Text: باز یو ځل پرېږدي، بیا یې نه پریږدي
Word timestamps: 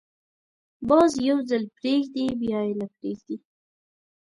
باز 0.87 1.11
یو 1.27 1.37
ځل 1.49 1.63
پرېږدي، 1.77 2.25
بیا 2.41 2.59
یې 2.67 2.73
نه 2.79 2.87
پریږدي 2.95 3.35